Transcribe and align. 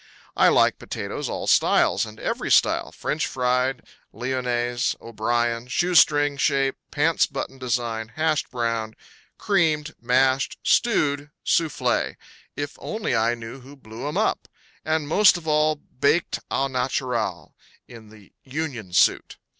I 0.35 0.47
like 0.47 0.79
potatoes 0.79 1.29
all 1.29 1.45
styles 1.45 2.07
and 2.07 2.19
every 2.19 2.49
style, 2.51 2.91
French 2.91 3.27
fried, 3.27 3.83
lyonnaise, 4.11 4.95
O'Brien, 4.99 5.67
shoestring 5.67 6.37
shape, 6.37 6.75
pants 6.89 7.27
button 7.27 7.59
design, 7.59 8.07
hashed 8.15 8.49
brown, 8.49 8.95
creamed, 9.37 9.93
mashed, 10.01 10.57
stewed, 10.63 11.29
soufflé 11.45 12.15
if 12.55 12.77
only 12.79 13.15
I 13.15 13.35
knew 13.35 13.59
who 13.59 13.75
blew 13.75 14.07
'em 14.07 14.17
up 14.17 14.47
and 14.83 15.07
most 15.07 15.37
of 15.37 15.47
all, 15.47 15.75
baked 15.75 16.39
au 16.49 16.65
naturel 16.65 17.53
in 17.87 18.09
the 18.09 18.33
union 18.43 18.93
suit. 18.93 19.37